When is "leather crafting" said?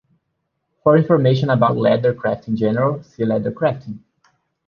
3.23-3.99